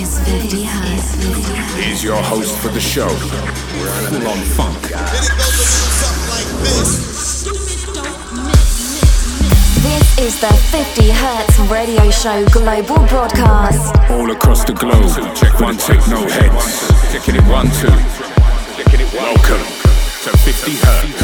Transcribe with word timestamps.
is 0.00 0.18
50 0.20 0.64
Hertz. 0.64 1.14
Here's 1.74 2.02
your 2.02 2.20
host 2.22 2.56
for 2.58 2.68
the 2.68 2.80
show, 2.80 3.06
We're 3.06 3.92
Full 4.08 4.26
on 4.28 4.38
Funk. 4.56 4.80
This 9.82 10.18
is 10.18 10.40
the 10.40 10.48
50 10.48 11.10
Hertz 11.10 11.58
radio 11.70 12.10
show 12.10 12.44
global 12.46 13.06
broadcast. 13.06 13.94
All 14.10 14.30
across 14.30 14.64
the 14.64 14.72
globe. 14.72 15.34
Check 15.36 15.60
one, 15.60 15.76
take 15.76 16.06
no 16.08 16.26
heads. 16.26 16.88
Checking 17.12 17.36
it 17.36 17.44
one, 17.44 17.66
two. 17.78 17.90
Checking 18.76 19.00
it 19.00 19.12
welcome 19.12 19.64
to 20.24 20.30
50 20.36 20.72
Hertz. 20.82 21.20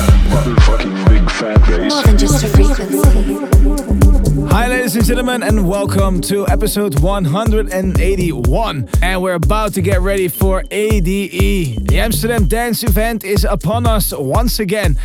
More 1.92 2.02
than 2.02 2.18
just 2.18 2.44
a 2.44 2.48
frequency. 2.48 4.19
Hi, 4.30 4.68
ladies 4.68 4.94
and 4.94 5.04
gentlemen, 5.04 5.42
and 5.42 5.68
welcome 5.68 6.20
to 6.22 6.46
episode 6.46 7.00
181. 7.00 8.88
And 9.02 9.22
we're 9.22 9.34
about 9.34 9.74
to 9.74 9.82
get 9.82 10.00
ready 10.02 10.28
for 10.28 10.62
ADE. 10.70 11.88
The 11.88 11.98
Amsterdam 11.98 12.46
Dance 12.46 12.84
event 12.84 13.24
is 13.24 13.44
upon 13.44 13.88
us 13.88 14.12
once 14.16 14.60
again 14.60 14.96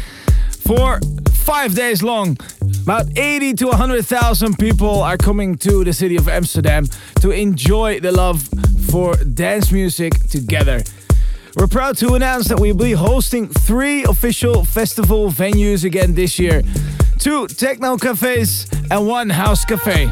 for 0.52 1.00
five 1.32 1.74
days 1.74 2.04
long. 2.04 2.38
About 2.84 3.18
80 3.18 3.56
to 3.56 3.66
100,000 3.70 4.60
people 4.60 5.02
are 5.02 5.18
coming 5.18 5.58
to 5.58 5.84
the 5.84 5.94
city 5.94 6.18
of 6.18 6.30
Amsterdam 6.30 6.86
to 7.22 7.32
enjoy 7.32 8.00
the 8.00 8.12
love 8.12 8.48
for 8.92 9.16
dance 9.16 9.72
music 9.72 10.14
together. 10.30 10.84
We're 11.56 11.68
proud 11.68 11.98
to 11.98 12.14
announce 12.14 12.48
that 12.50 12.60
we'll 12.60 12.76
be 12.76 12.92
hosting 12.92 13.48
three 13.48 14.04
official 14.04 14.64
festival 14.66 15.32
venues 15.32 15.84
again 15.84 16.14
this 16.14 16.38
year 16.38 16.62
two 17.20 17.48
techno 17.48 17.98
cafes 17.98 18.68
and 18.92 19.08
one 19.08 19.30
house 19.30 19.66
cafe. 19.66 20.12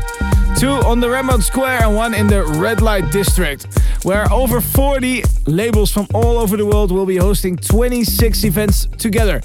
Two 0.57 0.69
on 0.69 0.99
the 0.99 1.09
Rembrandt 1.09 1.43
Square 1.43 1.83
and 1.83 1.95
one 1.95 2.13
in 2.13 2.27
the 2.27 2.43
Red 2.43 2.81
Light 2.81 3.11
District, 3.11 3.67
where 4.03 4.31
over 4.31 4.61
40 4.61 5.23
labels 5.47 5.91
from 5.91 6.07
all 6.13 6.37
over 6.37 6.57
the 6.57 6.65
world 6.65 6.91
will 6.91 7.05
be 7.05 7.17
hosting 7.17 7.57
26 7.57 8.43
events 8.43 8.87
together. 8.97 9.41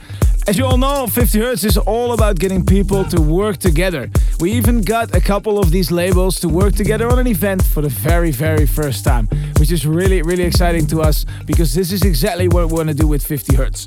As 0.49 0.57
you 0.57 0.65
all 0.65 0.79
know, 0.79 1.07
50 1.07 1.41
Hertz 1.41 1.63
is 1.63 1.77
all 1.77 2.15
about 2.15 2.39
getting 2.39 2.65
people 2.65 3.05
to 3.05 3.21
work 3.21 3.59
together. 3.59 4.11
We 4.41 4.53
even 4.53 4.81
got 4.81 5.15
a 5.15 5.21
couple 5.21 5.59
of 5.59 5.71
these 5.71 5.91
labels 5.91 6.41
to 6.41 6.49
work 6.49 6.75
together 6.75 7.07
on 7.07 7.19
an 7.19 7.27
event 7.27 7.63
for 7.63 7.83
the 7.83 7.91
very, 7.91 8.31
very 8.31 8.65
first 8.65 9.05
time, 9.05 9.29
which 9.59 9.71
is 9.71 9.85
really, 9.87 10.23
really 10.23 10.45
exciting 10.45 10.87
to 10.87 11.03
us 11.03 11.27
because 11.45 11.75
this 11.75 11.93
is 11.93 12.01
exactly 12.01 12.49
what 12.49 12.67
we 12.67 12.73
want 12.73 12.89
to 12.89 12.95
do 12.95 13.07
with 13.07 13.23
50 13.27 13.57
Hertz. 13.57 13.85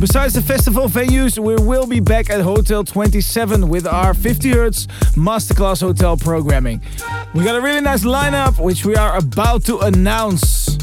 Besides 0.00 0.34
the 0.34 0.42
festival 0.42 0.88
venues, 0.88 1.38
we 1.38 1.54
will 1.64 1.86
be 1.86 2.00
back 2.00 2.28
at 2.28 2.40
Hotel 2.40 2.82
27 2.82 3.68
with 3.68 3.86
our 3.86 4.12
50 4.12 4.50
Hertz 4.50 4.88
Masterclass 5.14 5.80
Hotel 5.80 6.16
programming. 6.16 6.80
We 7.34 7.44
got 7.44 7.54
a 7.54 7.60
really 7.60 7.82
nice 7.82 8.02
lineup, 8.02 8.58
which 8.58 8.84
we 8.84 8.96
are 8.96 9.16
about 9.16 9.64
to 9.66 9.78
announce 9.78 10.79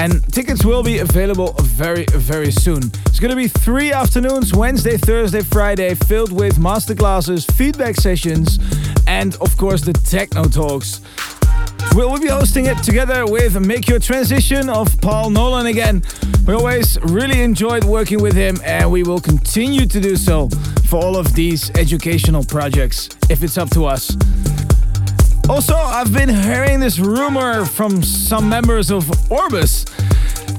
and 0.00 0.24
tickets 0.32 0.64
will 0.64 0.82
be 0.82 1.00
available 1.00 1.52
very, 1.60 2.06
very 2.14 2.50
soon. 2.50 2.82
It's 3.06 3.20
gonna 3.20 3.36
be 3.36 3.48
three 3.48 3.92
afternoons 3.92 4.54
Wednesday, 4.54 4.96
Thursday, 4.96 5.42
Friday 5.42 5.94
filled 5.94 6.32
with 6.32 6.56
masterclasses, 6.56 7.44
feedback 7.52 7.96
sessions, 7.96 8.58
and 9.06 9.36
of 9.42 9.54
course 9.58 9.82
the 9.82 9.92
techno 9.92 10.44
talks. 10.44 11.02
We'll 11.94 12.18
be 12.18 12.28
hosting 12.28 12.64
it 12.64 12.82
together 12.82 13.26
with 13.26 13.60
Make 13.60 13.88
Your 13.88 13.98
Transition 13.98 14.70
of 14.70 14.98
Paul 15.02 15.28
Nolan 15.28 15.66
again. 15.66 16.02
We 16.46 16.54
always 16.54 16.98
really 17.02 17.42
enjoyed 17.42 17.84
working 17.84 18.22
with 18.22 18.32
him, 18.32 18.56
and 18.64 18.90
we 18.90 19.02
will 19.02 19.20
continue 19.20 19.84
to 19.84 20.00
do 20.00 20.16
so 20.16 20.48
for 20.86 21.04
all 21.04 21.16
of 21.18 21.34
these 21.34 21.70
educational 21.76 22.42
projects 22.42 23.10
if 23.28 23.42
it's 23.42 23.58
up 23.58 23.68
to 23.70 23.84
us. 23.84 24.16
Also, 25.50 25.74
I've 25.74 26.12
been 26.12 26.28
hearing 26.28 26.78
this 26.78 27.00
rumor 27.00 27.64
from 27.64 28.04
some 28.04 28.48
members 28.48 28.92
of 28.92 29.10
Orbis 29.32 29.84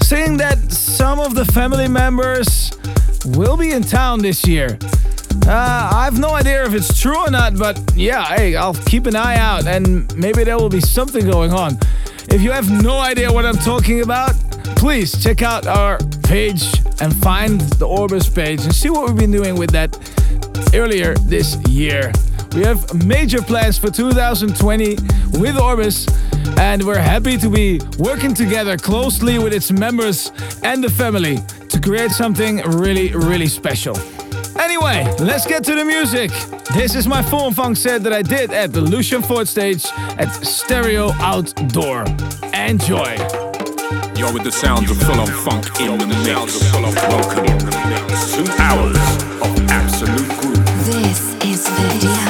saying 0.01 0.35
that 0.39 0.69
some 0.69 1.17
of 1.17 1.33
the 1.33 1.45
family 1.45 1.87
members 1.87 2.73
will 3.27 3.55
be 3.55 3.71
in 3.71 3.83
town 3.83 4.19
this 4.19 4.45
year. 4.45 4.77
Uh, 5.47 5.89
I 5.93 6.03
have 6.03 6.19
no 6.19 6.31
idea 6.31 6.65
if 6.65 6.73
it's 6.73 6.99
true 6.99 7.17
or 7.17 7.31
not, 7.31 7.57
but 7.57 7.79
yeah, 7.95 8.35
hey, 8.35 8.57
I'll 8.57 8.73
keep 8.73 9.05
an 9.05 9.15
eye 9.15 9.37
out 9.37 9.65
and 9.65 10.13
maybe 10.17 10.43
there 10.43 10.57
will 10.57 10.67
be 10.67 10.81
something 10.81 11.25
going 11.25 11.53
on. 11.53 11.79
If 12.27 12.41
you 12.41 12.51
have 12.51 12.69
no 12.69 12.99
idea 12.99 13.31
what 13.31 13.45
I'm 13.45 13.59
talking 13.59 14.01
about, 14.01 14.33
please 14.75 15.23
check 15.23 15.41
out 15.41 15.67
our 15.67 15.99
page 16.23 16.65
and 16.99 17.15
find 17.15 17.61
the 17.79 17.87
Orbis 17.87 18.27
page 18.27 18.65
and 18.65 18.75
see 18.75 18.89
what 18.89 19.07
we've 19.07 19.17
been 19.17 19.31
doing 19.31 19.57
with 19.57 19.69
that 19.69 19.97
earlier 20.73 21.13
this 21.15 21.55
year. 21.69 22.11
We 22.53 22.63
have 22.63 23.05
major 23.05 23.41
plans 23.41 23.77
for 23.77 23.89
2020 23.89 24.97
with 25.39 25.57
Orbis, 25.57 26.05
and 26.57 26.83
we're 26.83 26.97
happy 26.97 27.37
to 27.37 27.49
be 27.49 27.79
working 27.97 28.33
together 28.33 28.75
closely 28.75 29.39
with 29.39 29.53
its 29.53 29.71
members 29.71 30.33
and 30.61 30.83
the 30.83 30.89
family 30.89 31.37
to 31.69 31.79
create 31.79 32.11
something 32.11 32.57
really, 32.71 33.13
really 33.13 33.47
special. 33.47 33.97
Anyway, 34.59 35.09
let's 35.19 35.47
get 35.47 35.63
to 35.63 35.75
the 35.75 35.85
music. 35.85 36.29
This 36.73 36.93
is 36.93 37.07
my 37.07 37.21
full 37.23 37.51
funk 37.51 37.77
set 37.77 38.03
that 38.03 38.11
I 38.11 38.21
did 38.21 38.51
at 38.51 38.73
the 38.73 38.81
Lucian 38.81 39.21
Ford 39.21 39.47
stage 39.47 39.85
at 40.17 40.29
Stereo 40.45 41.11
Outdoor. 41.19 42.03
Enjoy. 42.53 43.15
You're 44.15 44.33
with 44.33 44.43
the 44.43 44.51
sounds 44.51 44.91
of 44.91 44.97
Full 44.97 45.21
on 45.21 45.27
Funk 45.27 45.79
in 45.79 45.97
the 45.97 46.07
mix. 46.25 46.61
Welcome 46.73 47.45
to 47.45 48.45
two 48.45 48.45
hours 48.61 48.97
of 49.41 49.69
absolute 49.71 50.27
groove. 50.41 50.85
This 50.85 51.33
is 51.45 51.67
50 51.67 52.20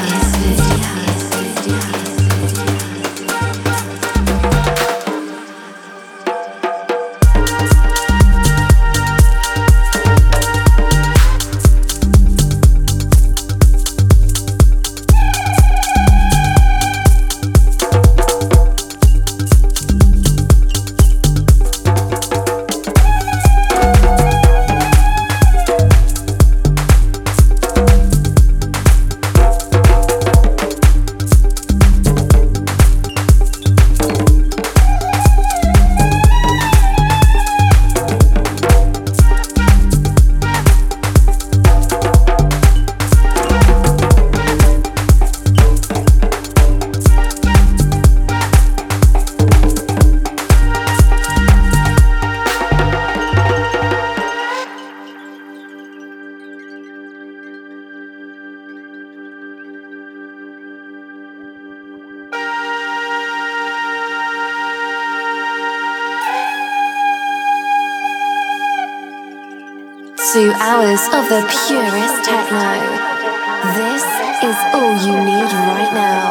Hours 71.02 71.14
of 71.16 71.30
the 71.30 71.42
purest 71.68 72.24
techno. 72.26 72.72
This 73.76 74.04
is 74.44 74.58
all 74.74 74.94
you 75.06 75.16
need 75.26 75.52
right 75.52 75.94
now. 75.94 76.30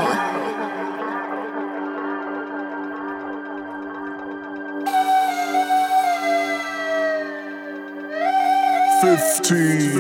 Fifteen. 9.00 9.90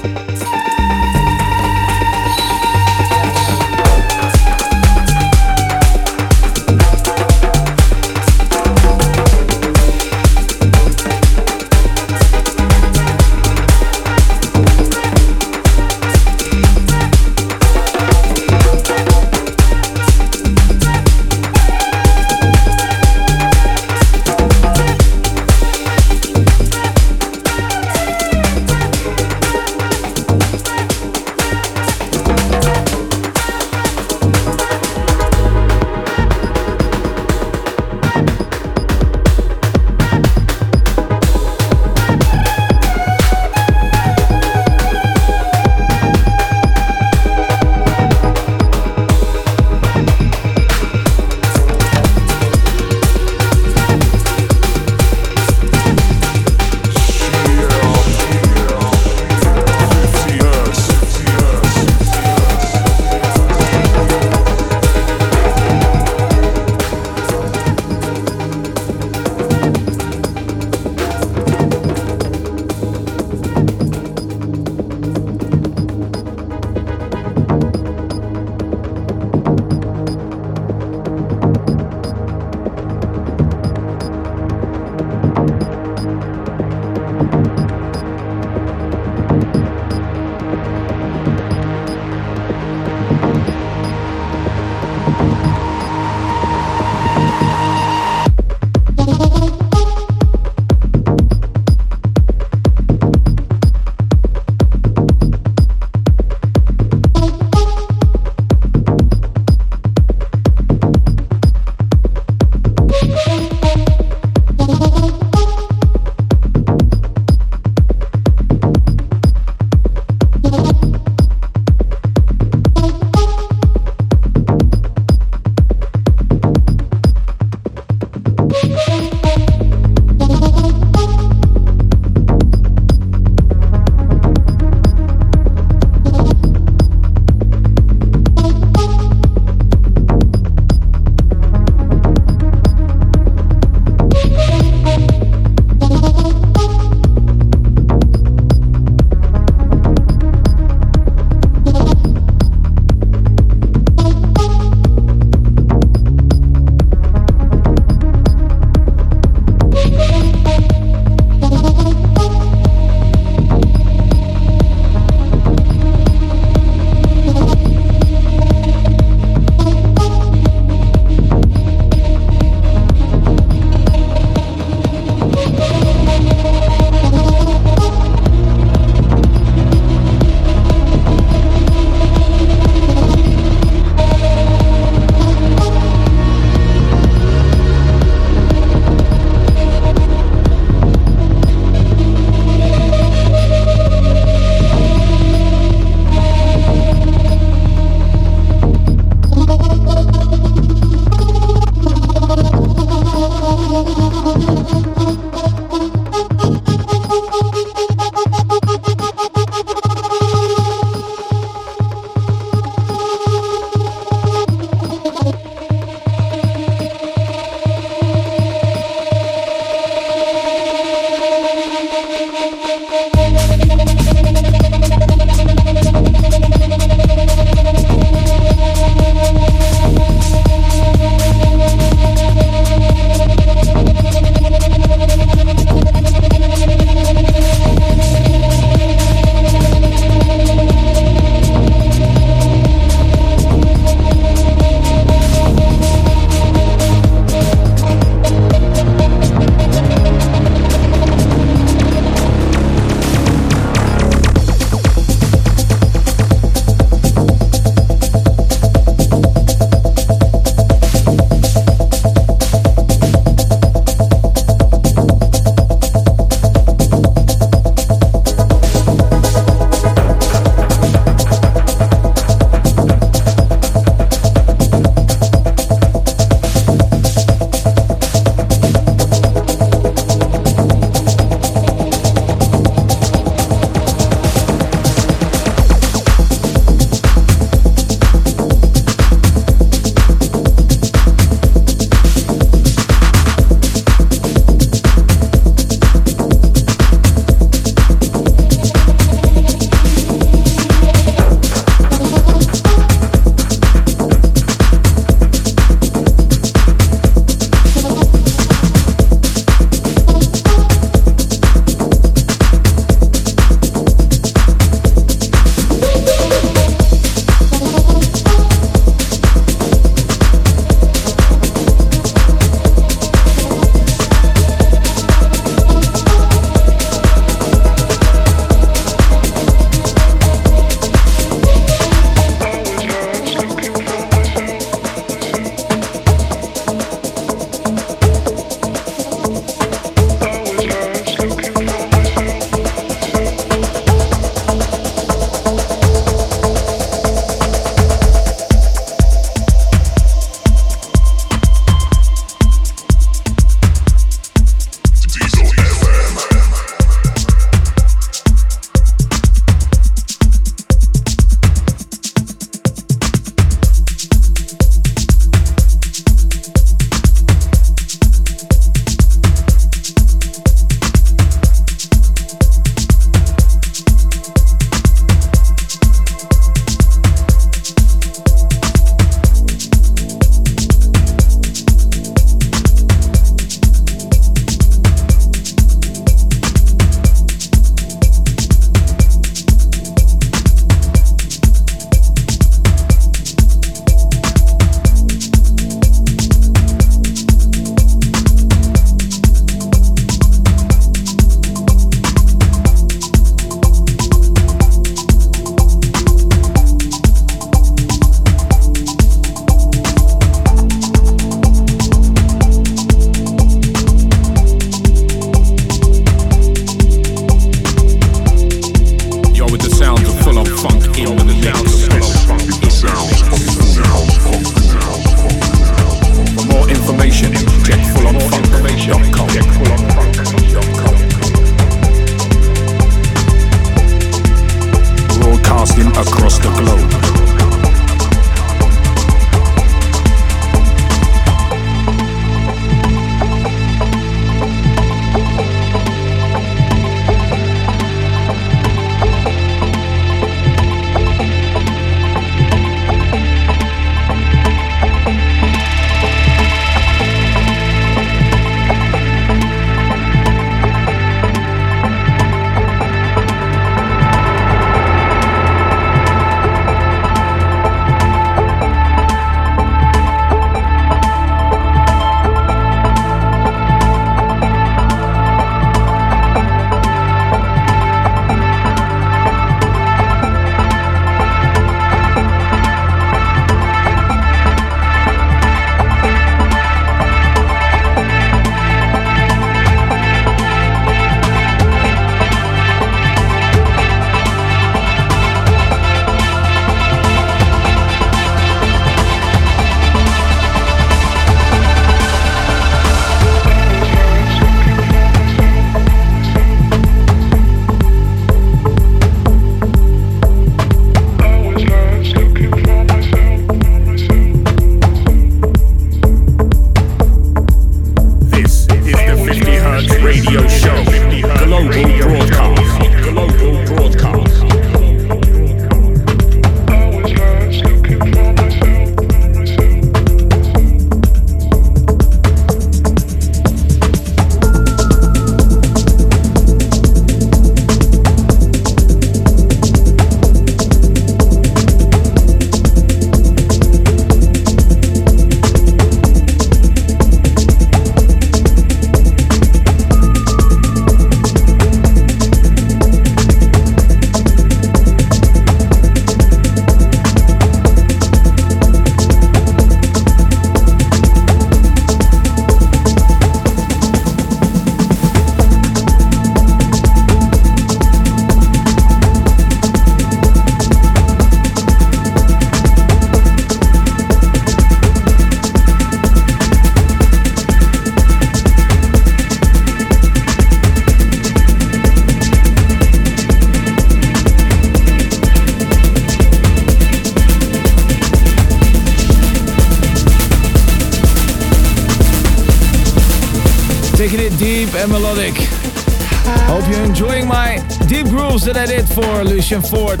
Ford 599.58 600.00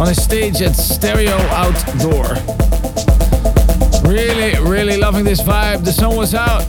on 0.00 0.08
a 0.08 0.14
stage 0.14 0.62
at 0.62 0.74
Stereo 0.74 1.36
Outdoor. 1.52 2.24
Really, 4.10 4.58
really 4.66 4.96
loving 4.96 5.22
this 5.22 5.42
vibe. 5.42 5.84
The 5.84 5.92
sun 5.92 6.16
was 6.16 6.34
out. 6.34 6.60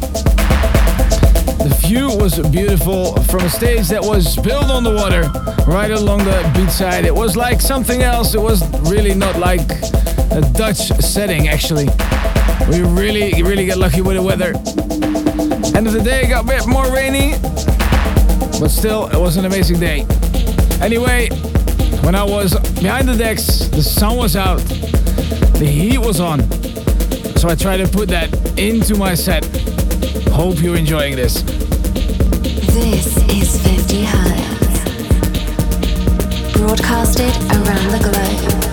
The 1.59 1.73
view 1.87 2.07
was 2.17 2.37
beautiful 2.49 3.15
from 3.23 3.45
a 3.45 3.49
stage 3.49 3.87
that 3.87 4.01
was 4.01 4.35
built 4.35 4.65
on 4.65 4.83
the 4.83 4.93
water 4.93 5.21
right 5.71 5.91
along 5.91 6.25
the 6.25 6.43
beachside. 6.53 7.05
It 7.05 7.15
was 7.15 7.37
like 7.37 7.61
something 7.61 8.01
else. 8.01 8.35
It 8.35 8.41
was 8.41 8.61
really 8.81 9.13
not 9.15 9.39
like 9.39 9.61
a 10.31 10.41
Dutch 10.53 10.89
setting, 10.99 11.47
actually. 11.47 11.87
We 12.69 12.81
really, 12.81 13.41
really 13.41 13.67
got 13.67 13.77
lucky 13.77 14.01
with 14.01 14.17
the 14.17 14.21
weather. 14.21 14.53
End 15.77 15.87
of 15.87 15.93
the 15.93 16.01
day 16.03 16.27
got 16.27 16.43
a 16.43 16.47
bit 16.47 16.67
more 16.67 16.91
rainy, 16.93 17.35
but 18.59 18.67
still, 18.67 19.07
it 19.07 19.17
was 19.17 19.37
an 19.37 19.45
amazing 19.45 19.79
day. 19.79 20.05
Anyway, 20.81 21.29
when 22.03 22.15
I 22.15 22.23
was 22.23 22.53
behind 22.79 23.07
the 23.07 23.15
decks, 23.15 23.67
the 23.67 23.83
sun 23.83 24.17
was 24.17 24.35
out, 24.35 24.59
the 25.59 25.65
heat 25.65 25.97
was 25.97 26.19
on. 26.19 26.41
So 27.37 27.49
I 27.49 27.55
tried 27.55 27.77
to 27.77 27.87
put 27.87 28.09
that 28.09 28.33
into 28.57 28.95
my 28.95 29.13
set. 29.15 29.45
Hope 30.29 30.61
you're 30.61 30.75
enjoying 30.75 31.15
this. 31.15 31.41
This 32.73 33.17
is 33.29 33.61
50 33.61 34.03
Hertz. 34.05 34.83
Broadcasted 36.57 37.35
around 37.51 37.91
the 37.91 37.99
globe. 38.03 38.66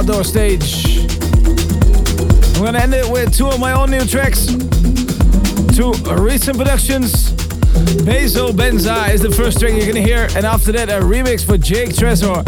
Outdoor 0.00 0.24
Stage. 0.24 1.04
I'm 2.56 2.64
gonna 2.64 2.78
end 2.78 2.94
it 2.94 3.06
with 3.12 3.36
two 3.36 3.48
of 3.48 3.60
my 3.60 3.72
own 3.72 3.90
new 3.90 4.06
tracks. 4.06 4.46
Two 5.76 5.92
recent 6.16 6.56
productions. 6.56 7.32
Basil 8.06 8.48
Benza 8.48 9.12
is 9.12 9.20
the 9.20 9.30
first 9.30 9.60
track 9.60 9.74
you're 9.74 9.86
gonna 9.86 10.00
hear, 10.00 10.26
and 10.34 10.46
after 10.46 10.72
that, 10.72 10.88
a 10.88 11.04
remix 11.04 11.44
for 11.44 11.58
Jake 11.58 11.90
Tresor, 11.90 12.42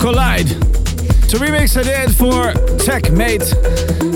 Collide. 0.00 0.48
A 0.52 1.38
remix 1.42 1.76
I 1.76 1.82
did 1.82 2.14
for 2.14 2.52
Techmate, 2.78 3.52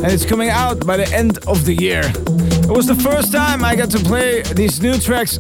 and 0.04 0.12
it's 0.12 0.24
coming 0.24 0.50
out 0.50 0.86
by 0.86 0.96
the 0.96 1.12
end 1.12 1.38
of 1.48 1.64
the 1.64 1.74
year. 1.74 2.02
It 2.04 2.70
was 2.70 2.86
the 2.86 2.94
first 2.94 3.32
time 3.32 3.64
I 3.64 3.74
got 3.74 3.90
to 3.90 3.98
play 3.98 4.42
these 4.42 4.80
new 4.80 4.96
tracks, 4.96 5.38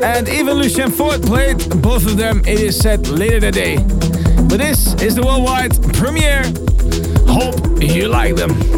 and 0.00 0.28
even 0.28 0.54
Lucien 0.54 0.92
Foort 0.92 1.26
played 1.26 1.58
both 1.82 2.06
of 2.06 2.16
them 2.16 2.38
in 2.46 2.56
his 2.56 2.78
set 2.78 3.08
later 3.08 3.40
that 3.40 3.54
day. 3.54 3.99
But 4.50 4.58
this 4.58 4.94
is 5.00 5.14
the 5.14 5.22
worldwide 5.22 5.80
premiere. 5.94 6.42
Hope 7.28 7.80
you 7.80 8.08
like 8.08 8.34
them. 8.34 8.69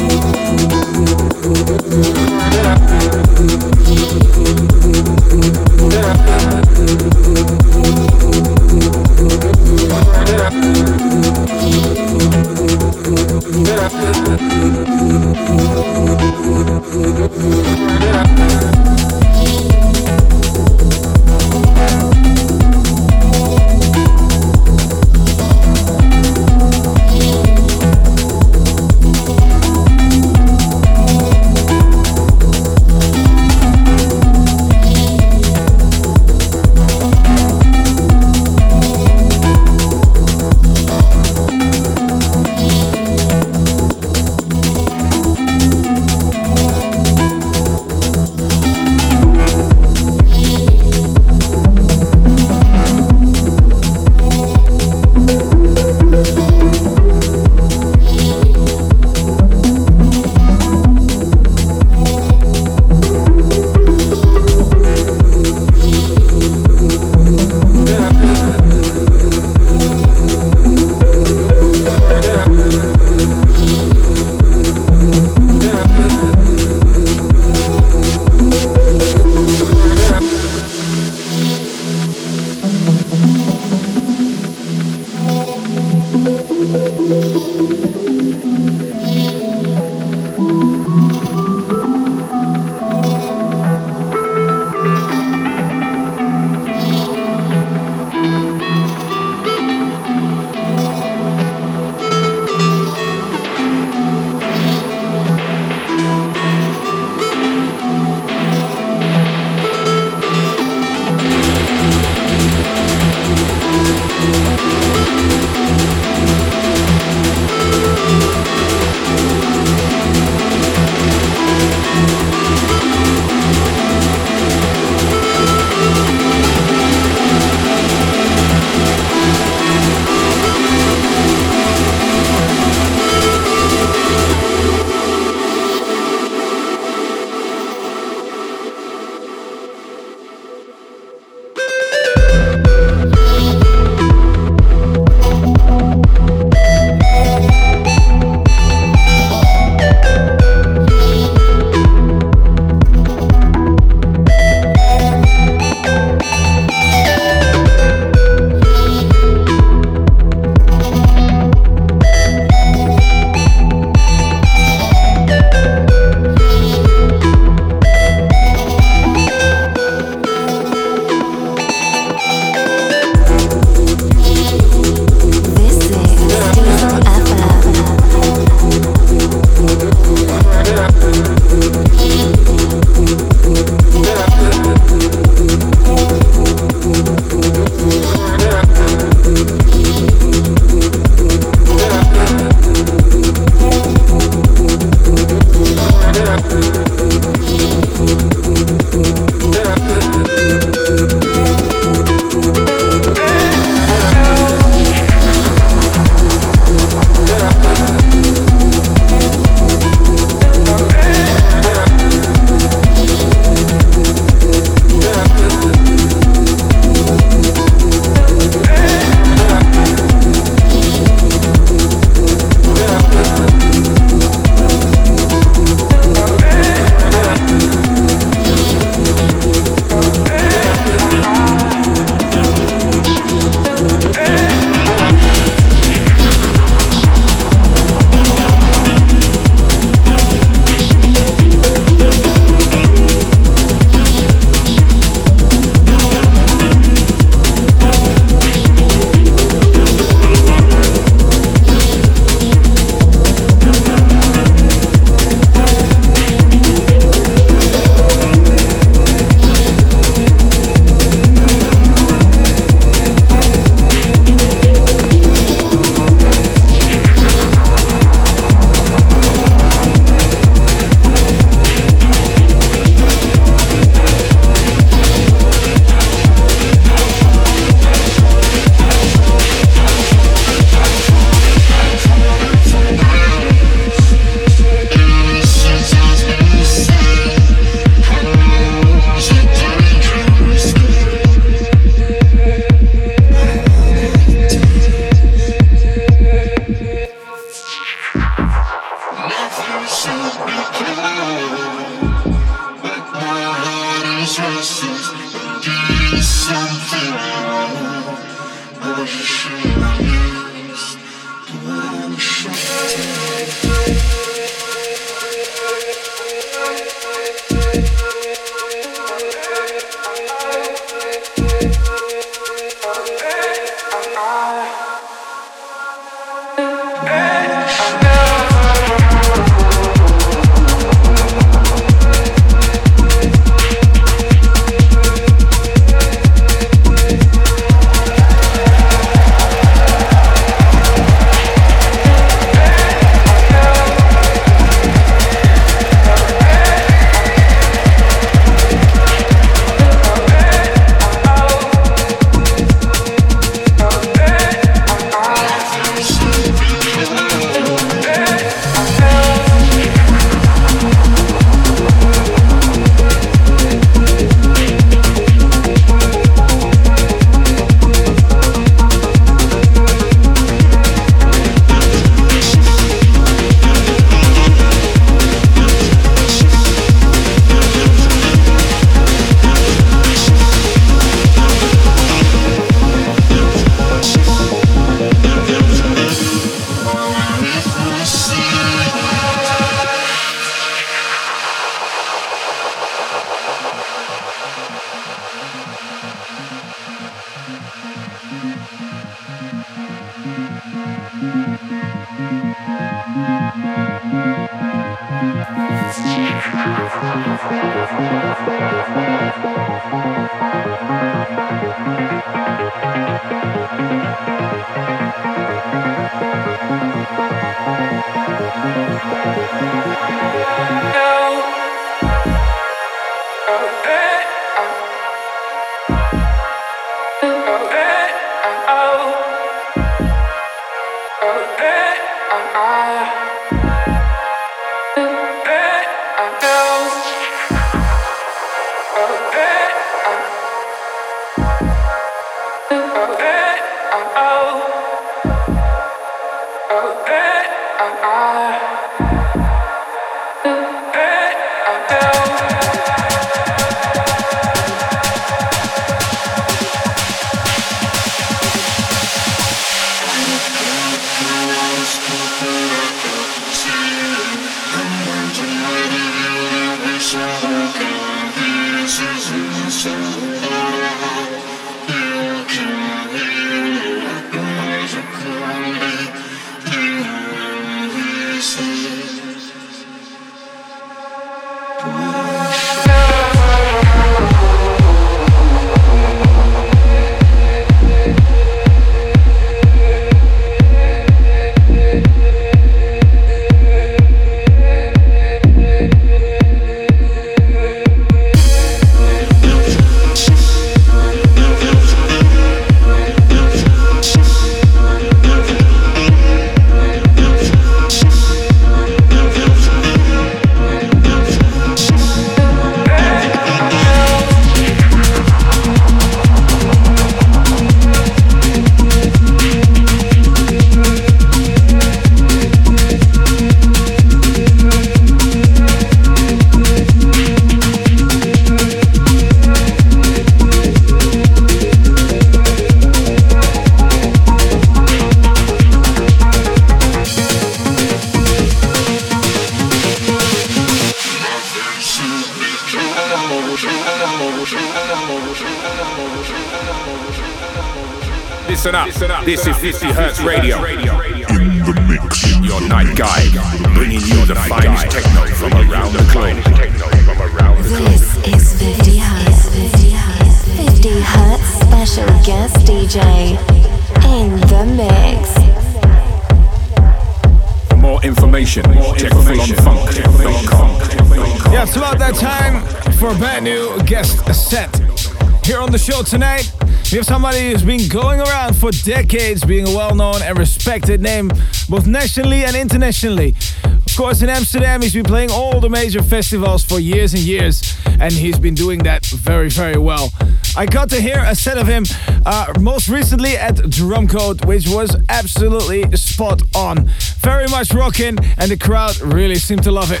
Somebody 577.36 577.52
who's 577.52 577.62
been 577.64 577.88
going 577.90 578.18
around 578.18 578.56
for 578.56 578.70
decades, 578.70 579.44
being 579.44 579.68
a 579.68 579.70
well 579.70 579.94
known 579.94 580.22
and 580.22 580.38
respected 580.38 581.02
name, 581.02 581.30
both 581.68 581.86
nationally 581.86 582.44
and 582.44 582.56
internationally. 582.56 583.34
Of 583.62 583.94
course, 583.94 584.22
in 584.22 584.30
Amsterdam, 584.30 584.80
he's 584.80 584.94
been 584.94 585.04
playing 585.04 585.30
all 585.30 585.60
the 585.60 585.68
major 585.68 586.02
festivals 586.02 586.64
for 586.64 586.80
years 586.80 587.12
and 587.12 587.22
years, 587.22 587.76
and 588.00 588.10
he's 588.10 588.38
been 588.38 588.54
doing 588.54 588.78
that 588.84 589.04
very, 589.04 589.50
very 589.50 589.76
well. 589.76 590.14
I 590.56 590.64
got 590.64 590.88
to 590.90 590.98
hear 590.98 591.22
a 591.26 591.34
set 591.34 591.58
of 591.58 591.66
him 591.66 591.84
uh, 592.24 592.54
most 592.58 592.88
recently 592.88 593.36
at 593.36 593.56
Drumcode, 593.56 594.46
which 594.46 594.66
was 594.66 594.96
absolutely 595.10 595.94
spot 595.94 596.40
on. 596.54 596.86
Very 597.18 597.48
much 597.48 597.74
rocking, 597.74 598.16
and 598.38 598.50
the 598.50 598.56
crowd 598.56 598.98
really 599.02 599.36
seemed 599.36 599.62
to 599.64 599.70
love 599.70 599.92
it. 599.92 600.00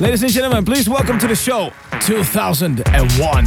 Ladies 0.00 0.24
and 0.24 0.32
gentlemen, 0.32 0.64
please 0.64 0.88
welcome 0.88 1.20
to 1.20 1.28
the 1.28 1.36
show 1.36 1.72
2000 2.00 2.88
and 2.88 3.12
One. 3.12 3.46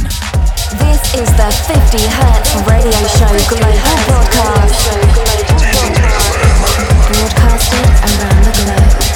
Broadcasting 7.06 7.84
around 8.06 8.44
the 8.44 8.52
globe. 8.64 9.15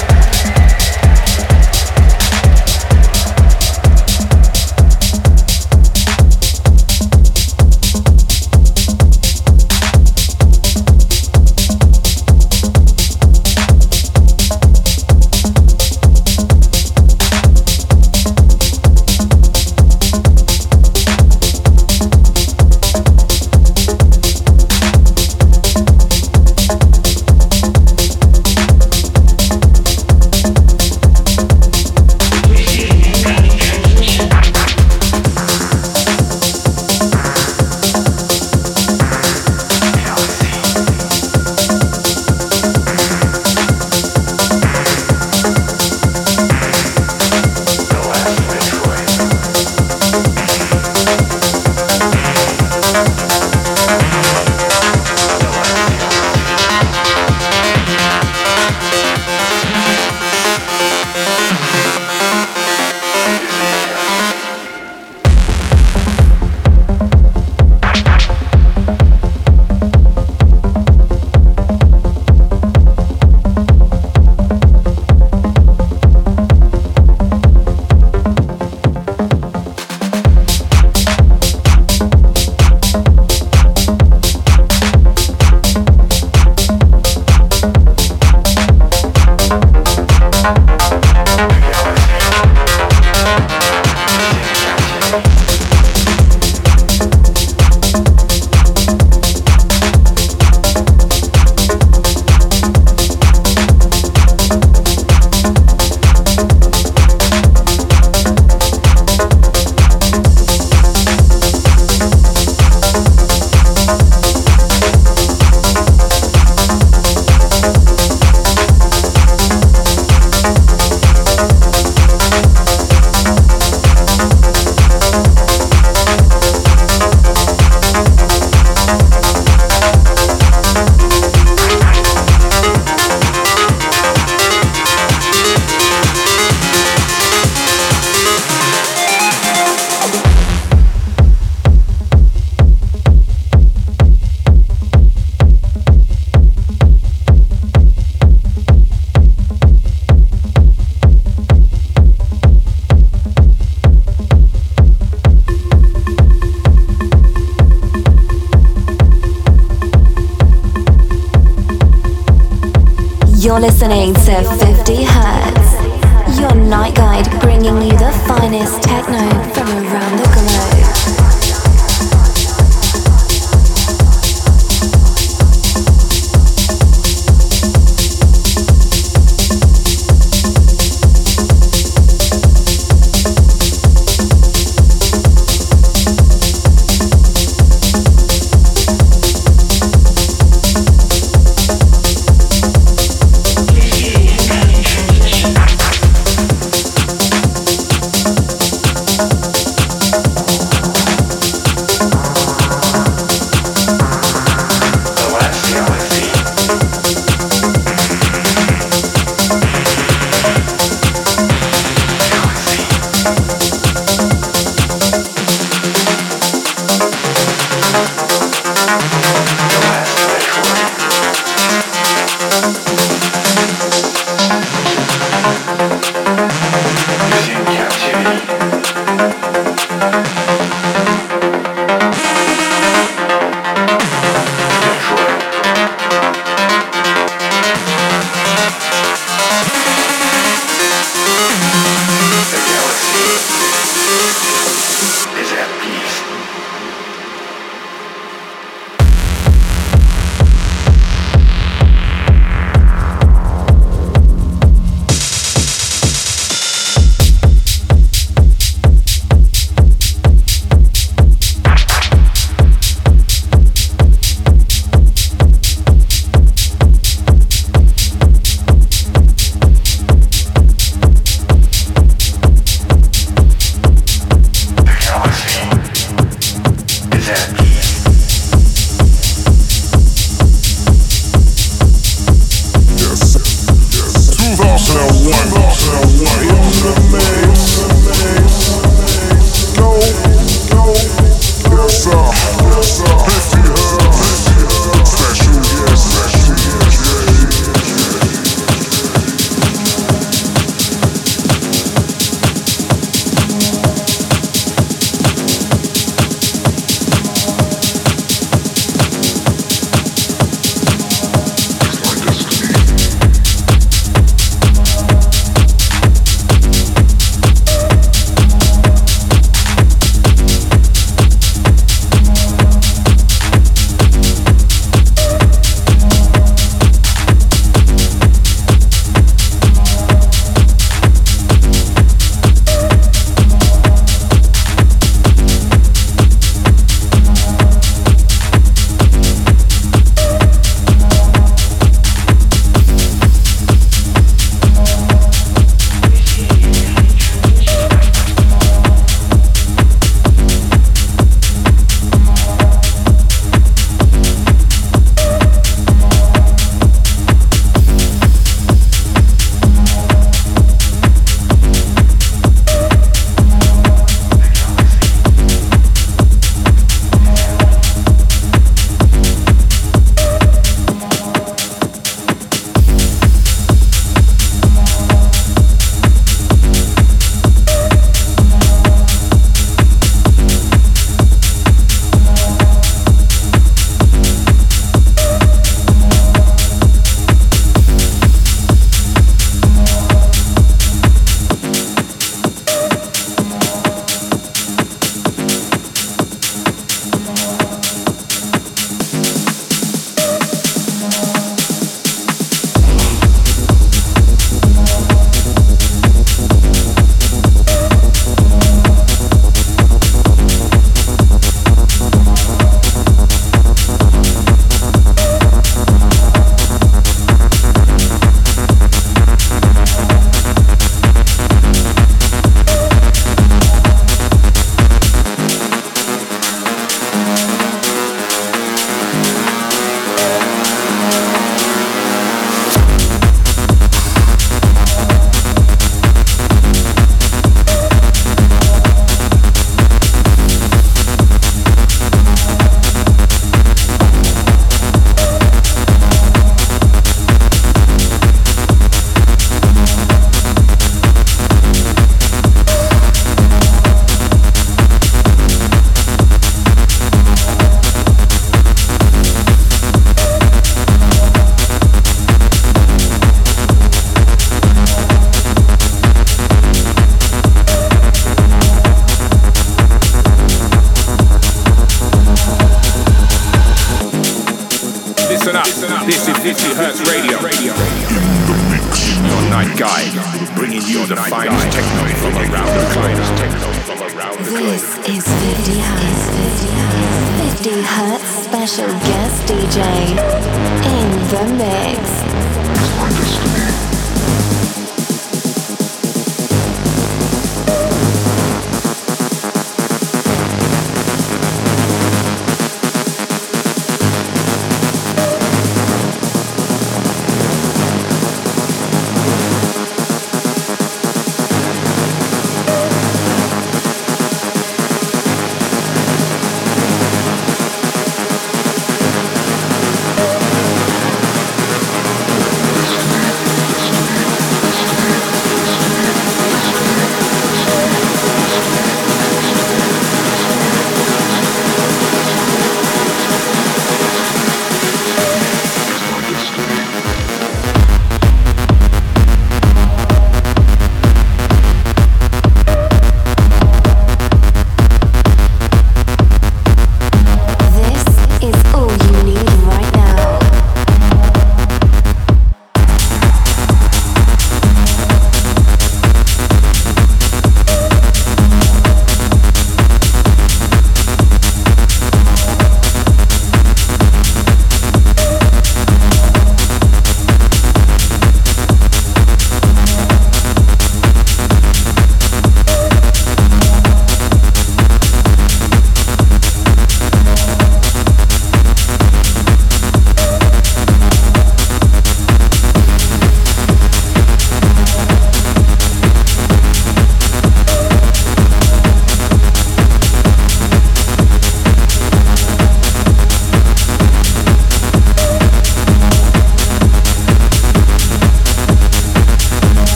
listening 163.91 164.20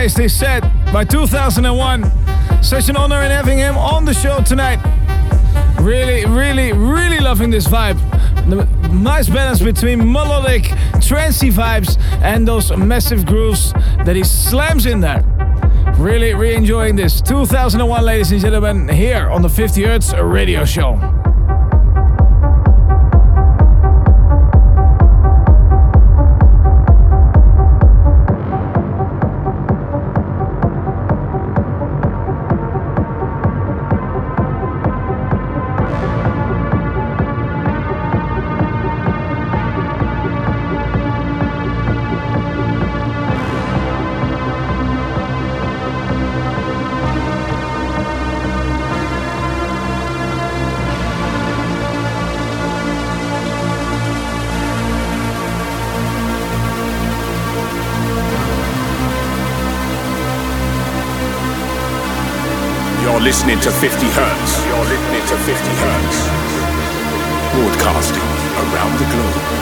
tasty 0.00 0.28
set 0.28 0.62
by 0.94 1.04
2000 1.04 1.66
and 1.66 1.76
One. 1.76 2.10
Such 2.62 2.88
an 2.88 2.96
honor 2.96 3.20
in 3.20 3.30
having 3.30 3.58
him 3.58 3.76
on 3.76 4.06
the 4.06 4.14
show 4.14 4.40
tonight. 4.40 4.78
Really, 5.78 6.24
really, 6.24 6.72
really 6.72 7.20
loving 7.20 7.50
this 7.50 7.66
vibe. 7.66 7.98
The 8.48 8.64
nice 8.88 9.28
balance 9.28 9.60
between 9.60 9.98
melodic, 10.10 10.72
trancy 11.02 11.50
vibes 11.50 12.00
and 12.22 12.48
those 12.48 12.74
massive 12.74 13.26
grooves 13.26 13.74
that 14.06 14.16
he 14.16 14.24
slams 14.24 14.86
in 14.86 15.00
there. 15.00 15.22
Really, 15.98 16.32
really 16.32 16.54
enjoying 16.54 16.96
this. 16.96 17.20
2000 17.20 17.82
and 17.82 17.90
One, 17.90 18.02
ladies 18.02 18.32
and 18.32 18.40
gentlemen, 18.40 18.88
here 18.88 19.28
on 19.28 19.42
the 19.42 19.50
50 19.50 19.82
Hertz 19.82 20.14
radio 20.14 20.64
show. 20.64 21.09
Listening 63.60 63.72
to 63.72 63.88
50 63.90 64.06
Hertz. 64.10 64.64
You're 64.64 64.84
listening 64.84 65.26
to 65.26 65.36
50 65.36 65.70
Hertz. 65.74 66.28
Broadcasting 67.52 68.22
around 68.72 68.98
the 68.98 69.04
globe. 69.04 69.59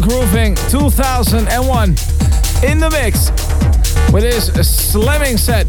Grooving 0.00 0.54
2000 0.70 1.48
and 1.48 1.68
One 1.68 1.90
in 2.62 2.78
the 2.78 2.88
mix 2.90 3.30
with 4.12 4.24
his 4.24 4.68
slamming 4.68 5.36
set. 5.36 5.66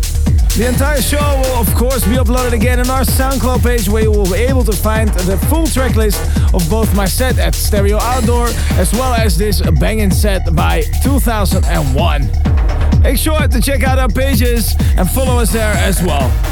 The 0.57 0.68
entire 0.68 1.01
show 1.01 1.18
will, 1.18 1.61
of 1.61 1.73
course, 1.76 2.03
be 2.06 2.15
uploaded 2.15 2.53
again 2.53 2.80
on 2.80 2.89
our 2.89 3.01
SoundCloud 3.01 3.64
page 3.64 3.88
where 3.88 4.03
you 4.03 4.11
will 4.11 4.30
be 4.30 4.39
able 4.39 4.64
to 4.65 4.72
find 4.72 5.10
the 5.10 5.38
full 5.49 5.68
track 5.68 5.95
list 5.95 6.19
of 6.53 6.68
both 6.69 6.95
my 6.95 7.06
set 7.06 7.38
at 7.39 7.56
Stereo 7.56 7.97
Outdoor 7.97 8.47
as 8.77 8.91
well 8.93 9.14
as 9.14 9.38
this 9.38 9.61
banging 9.80 10.11
set 10.11 10.53
by 10.56 10.84
2000 11.03 11.65
and 11.65 11.95
One. 11.95 12.30
Make 13.01 13.18
sure 13.18 13.47
to 13.47 13.61
check 13.61 13.84
out 13.84 13.99
our 13.99 14.10
pages 14.10 14.76
and 14.97 15.10
follow 15.10 15.39
us 15.39 15.51
there 15.51 15.73
as 15.73 16.01
well. 16.01 16.48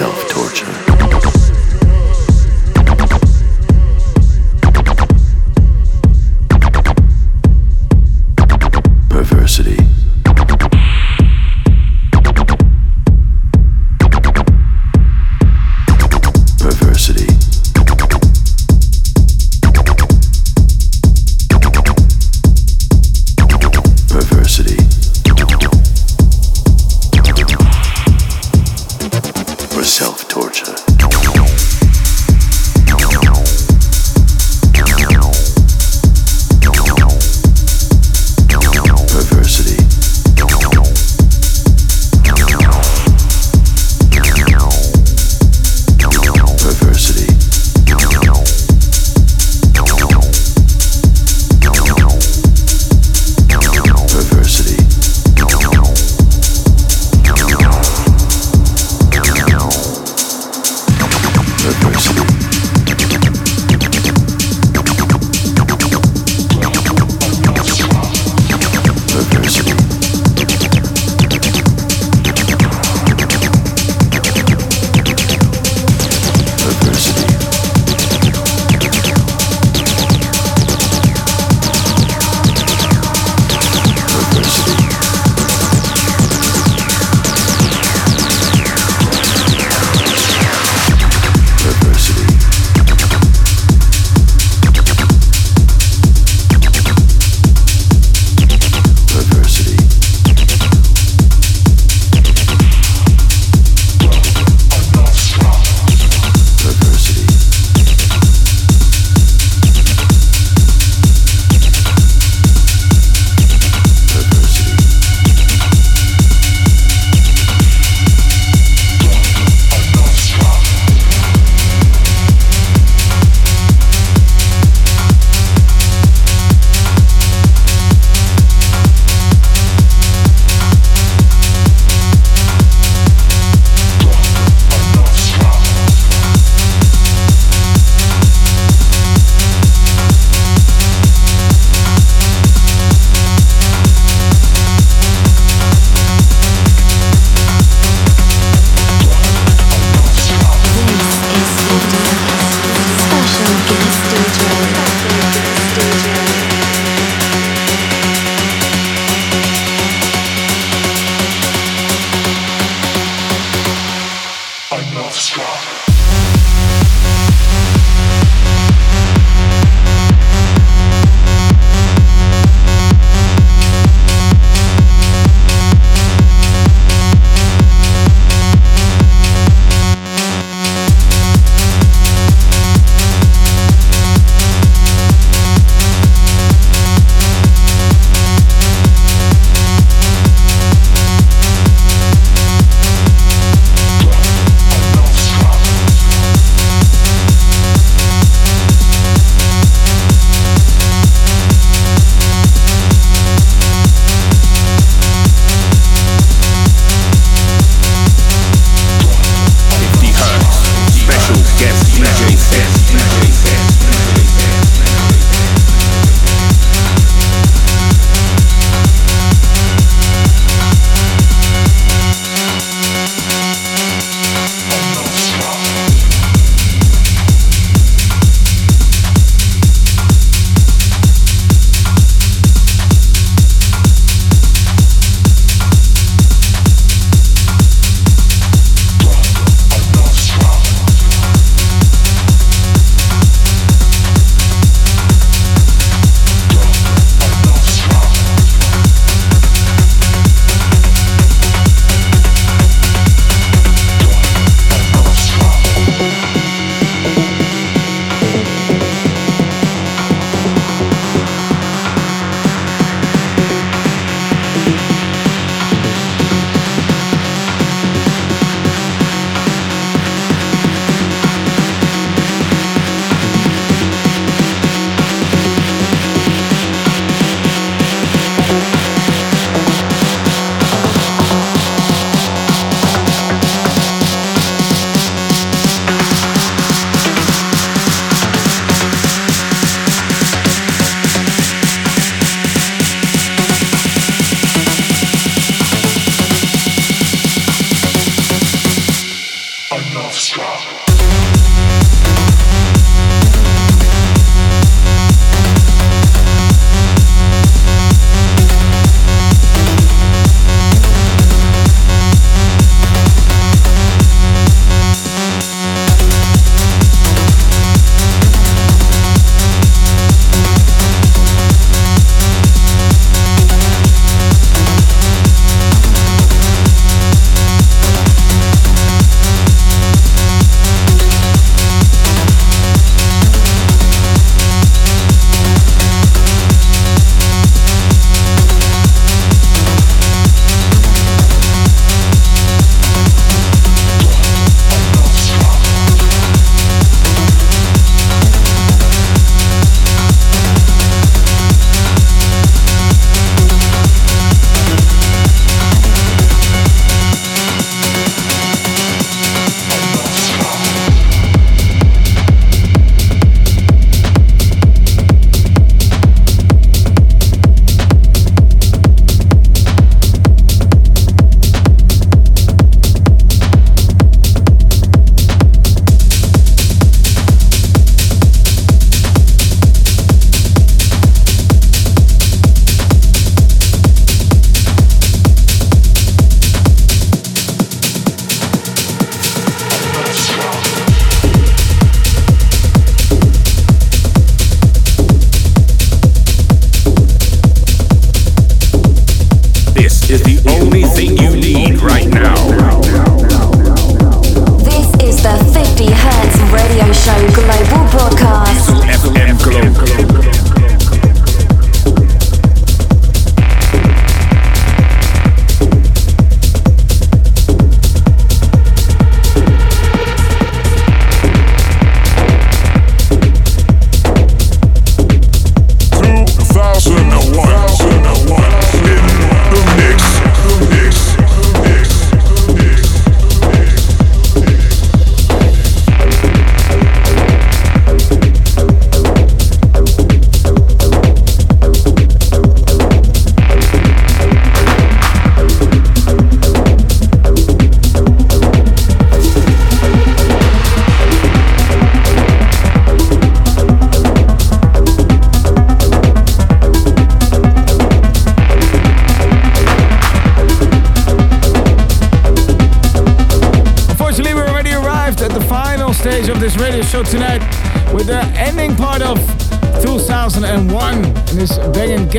Self 0.00 0.26
torture. 0.28 0.89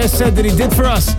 Set 0.07 0.35
that 0.35 0.45
he 0.45 0.55
did 0.55 0.73
for 0.73 0.85
us. 0.85 1.15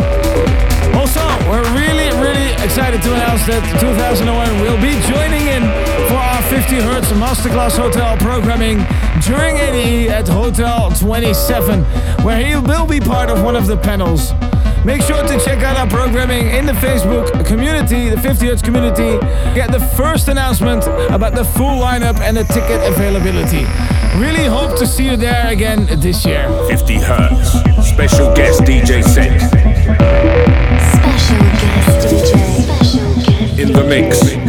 Also, 0.94 1.22
we're 1.48 1.62
really, 1.72 2.10
really 2.18 2.52
excited 2.62 3.00
to 3.02 3.14
announce 3.14 3.46
that 3.46 3.62
2000 3.80 4.28
and 4.28 4.36
One 4.36 4.60
will 4.60 4.76
be 4.82 4.98
joining 5.06 5.46
in 5.46 5.62
for 6.08 6.18
our 6.18 6.42
50 6.50 6.76
Hertz 6.82 7.08
Masterclass 7.12 7.78
Hotel 7.78 8.16
programming 8.18 8.84
during 9.22 9.56
ADE 9.56 10.10
at 10.10 10.26
Hotel 10.26 10.90
27, 10.90 11.84
where 12.24 12.44
he 12.44 12.56
will 12.56 12.86
be 12.86 12.98
part 12.98 13.30
of 13.30 13.42
one 13.42 13.54
of 13.54 13.66
the 13.66 13.76
panels. 13.76 14.32
Make 14.84 15.02
sure 15.02 15.22
to 15.22 15.38
check 15.44 15.62
out 15.62 15.76
our 15.76 15.86
programming 15.86 16.48
in 16.48 16.66
the 16.66 16.72
Facebook 16.72 17.46
community, 17.46 18.08
the 18.08 18.20
50 18.20 18.46
Hertz 18.46 18.62
community. 18.62 19.16
Get 19.54 19.70
the 19.70 19.80
first 19.96 20.26
announcement 20.26 20.84
about 21.08 21.34
the 21.34 21.44
full 21.44 21.78
lineup 21.78 22.18
and 22.20 22.36
the 22.36 22.44
ticket 22.44 22.82
availability. 22.92 23.64
Really 24.18 24.44
hope 24.44 24.76
to 24.78 24.86
see 24.86 25.04
you 25.08 25.16
there 25.16 25.46
again 25.46 25.86
this 26.00 26.26
year. 26.26 26.48
50 26.68 26.94
Hertz. 26.96 27.81
Special 28.02 28.34
guest 28.34 28.62
DJ 28.62 29.00
set. 29.04 29.40
Special 30.90 31.38
guest 31.60 32.08
DJ. 32.08 32.32
Special 32.64 33.14
guest. 33.14 33.60
In 33.60 33.72
the 33.72 33.84
mix. 33.84 34.41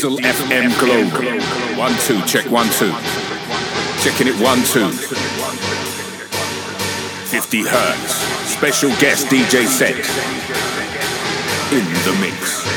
Diesel 0.00 0.16
FM 0.16 0.72
Global. 0.78 1.26
One, 1.78 1.92
two, 2.06 2.22
check 2.24 2.50
one, 2.50 2.66
two. 2.70 2.90
Checking 4.00 4.28
it 4.28 4.40
one, 4.40 4.62
two. 4.64 4.88
50 7.28 7.64
hertz. 7.64 8.14
Special 8.50 8.88
guest 8.98 9.26
DJ 9.26 9.66
set. 9.66 9.96
In 11.70 11.84
the 11.84 12.18
mix. 12.18 12.69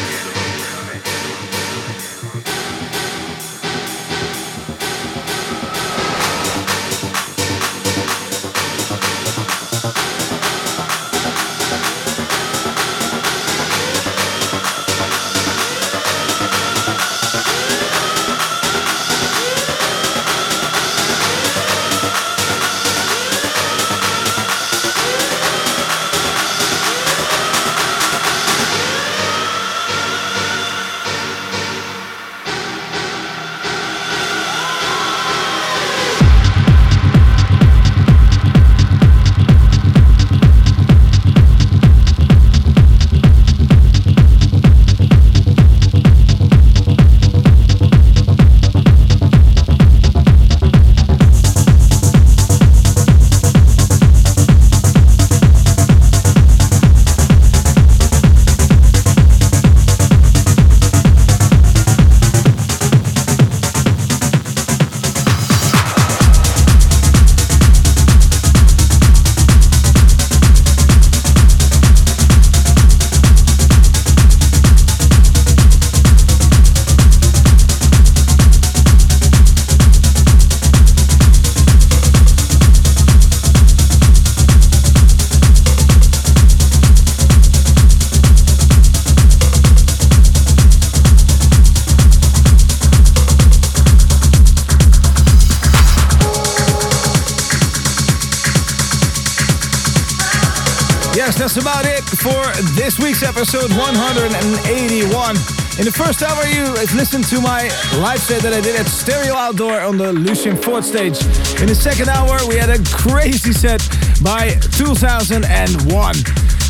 Episode 103.44 103.76
181. 103.76 105.36
In 105.78 105.84
the 105.84 105.92
first 105.92 106.24
hour, 106.24 106.46
you 106.48 106.64
listened 106.96 107.26
to 107.26 107.42
my 107.42 107.68
live 108.00 108.20
set 108.20 108.42
that 108.42 108.54
I 108.54 108.62
did 108.62 108.80
at 108.80 108.86
Stereo 108.86 109.36
Outdoor 109.36 109.82
on 109.82 109.98
the 109.98 110.14
Lucien 110.14 110.56
Foort 110.56 110.84
stage. 110.84 111.20
In 111.60 111.68
the 111.68 111.76
second 111.76 112.08
hour, 112.08 112.40
we 112.48 112.56
had 112.56 112.70
a 112.70 112.80
crazy 112.96 113.52
set 113.52 113.84
by 114.24 114.52
2000 114.80 115.44
and 115.44 115.76
One. 115.92 116.16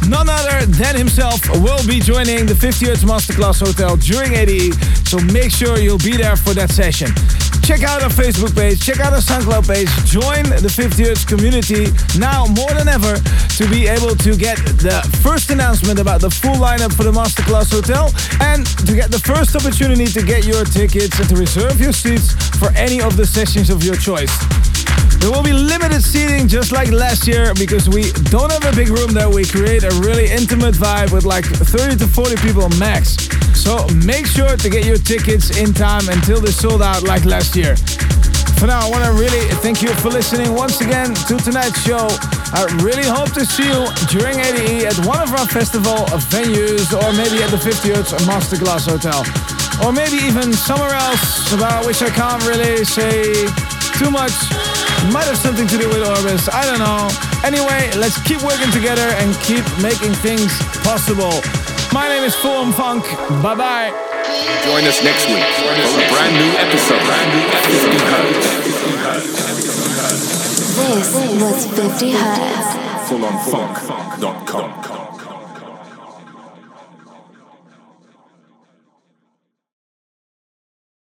None 0.09 0.25
other 0.27 0.65
than 0.65 0.97
himself 0.97 1.47
will 1.61 1.85
be 1.85 1.99
joining 1.99 2.47
the 2.47 2.55
50 2.55 2.87
Hertz 2.87 3.03
Masterclass 3.03 3.61
Hotel 3.61 3.95
during 3.95 4.33
ADE, 4.33 4.73
so 5.05 5.19
make 5.29 5.51
sure 5.51 5.77
you'll 5.77 6.01
be 6.01 6.17
there 6.17 6.35
for 6.35 6.55
that 6.57 6.71
session. 6.71 7.13
Check 7.61 7.83
out 7.83 8.01
our 8.01 8.09
Facebook 8.09 8.55
page, 8.57 8.81
check 8.81 8.99
out 8.99 9.13
our 9.13 9.21
SoundCloud 9.21 9.69
page, 9.69 9.87
join 10.09 10.43
the 10.57 10.73
50 10.73 11.03
Hertz 11.03 11.23
community 11.23 11.93
now 12.17 12.47
more 12.47 12.73
than 12.73 12.89
ever 12.89 13.13
to 13.61 13.69
be 13.69 13.85
able 13.85 14.17
to 14.17 14.35
get 14.35 14.57
the 14.81 15.05
first 15.23 15.49
announcement 15.51 15.99
about 15.99 16.19
the 16.19 16.29
full 16.29 16.55
lineup 16.55 16.93
for 16.93 17.03
the 17.03 17.11
Masterclass 17.11 17.71
Hotel 17.71 18.11
and 18.43 18.67
to 18.85 18.93
get 18.93 19.09
the 19.09 19.17
first 19.17 19.55
opportunity 19.55 20.05
to 20.05 20.21
get 20.21 20.45
your 20.45 20.65
tickets 20.65 21.17
and 21.17 21.29
to 21.29 21.35
reserve 21.35 21.79
your 21.79 21.93
seats 21.93 22.35
for 22.59 22.69
any 22.75 23.01
of 23.01 23.15
the 23.15 23.25
sessions 23.25 23.69
of 23.69 23.83
your 23.83 23.95
choice. 23.95 24.35
There 25.23 25.31
will 25.31 25.41
be 25.41 25.53
limited 25.53 26.03
seating 26.03 26.49
just 26.49 26.73
like 26.73 26.91
last 26.91 27.25
year 27.25 27.53
because 27.55 27.87
we 27.87 28.11
don't 28.27 28.51
have 28.51 28.67
a 28.67 28.75
big 28.75 28.89
room 28.89 29.13
there. 29.13 29.29
We 29.29 29.45
create 29.45 29.85
a 29.87 29.95
really 30.03 30.27
intimate 30.27 30.75
vibe 30.75 31.13
with 31.13 31.23
like 31.23 31.45
30 31.45 31.95
to 32.03 32.07
40 32.07 32.35
people 32.43 32.67
max. 32.75 33.15
So 33.55 33.87
make 34.03 34.27
sure 34.27 34.57
to 34.57 34.69
get 34.69 34.83
your 34.83 34.97
tickets 34.97 35.55
in 35.55 35.73
time 35.73 36.09
until 36.09 36.41
they're 36.41 36.51
sold 36.51 36.81
out 36.81 37.03
like 37.03 37.23
last 37.23 37.55
year. 37.55 37.77
For 38.59 38.67
now, 38.67 38.85
I 38.85 38.89
want 38.91 39.05
to 39.05 39.13
really 39.13 39.47
thank 39.63 39.81
you 39.81 39.93
for 40.03 40.09
listening 40.09 40.53
once 40.53 40.81
again 40.81 41.15
to 41.31 41.37
tonight's 41.37 41.81
show. 41.81 42.11
I 42.53 42.69
really 42.85 43.09
hope 43.09 43.33
to 43.33 43.45
see 43.45 43.65
you 43.65 43.89
during 44.13 44.37
ADE 44.37 44.85
at 44.85 44.93
one 45.09 45.17
of 45.17 45.33
our 45.33 45.47
festival 45.49 46.05
venues 46.29 46.93
or 46.93 47.09
maybe 47.17 47.41
at 47.41 47.49
the 47.49 47.57
50 47.57 47.89
Hertz 47.89 48.13
Masterclass 48.29 48.85
Hotel. 48.85 49.25
Or 49.81 49.91
maybe 49.91 50.21
even 50.21 50.53
somewhere 50.53 50.93
else 50.93 51.51
about 51.51 51.83
which 51.85 52.03
I 52.03 52.13
can't 52.13 52.45
really 52.45 52.85
say 52.85 53.49
too 53.97 54.13
much. 54.13 54.37
Might 55.09 55.25
have 55.25 55.41
something 55.41 55.65
to 55.65 55.77
do 55.81 55.89
with 55.89 56.05
Orbis. 56.05 56.47
I 56.47 56.61
don't 56.69 56.77
know. 56.77 57.09
Anyway, 57.41 57.89
let's 57.97 58.21
keep 58.21 58.45
working 58.45 58.69
together 58.69 59.09
and 59.17 59.33
keep 59.41 59.65
making 59.81 60.13
things 60.21 60.53
possible. 60.85 61.41
My 61.89 62.05
name 62.07 62.21
is 62.21 62.35
Fulham 62.37 62.71
Funk. 62.71 63.03
Bye 63.41 63.57
bye. 63.57 63.89
Join 64.61 64.85
us 64.85 65.01
next 65.01 65.25
week 65.25 65.41
for 65.57 65.73
a 65.73 66.05
brand 66.13 66.37
new 66.37 66.53
episode. 66.61 67.01
Brand 67.01 67.33
new 67.33 67.49
episode. 67.49 69.42
This 70.75 71.13
was 71.39 71.67
50 71.67 72.11
Hertz. 72.13 73.07
FullOnFunk.com. 73.07 73.92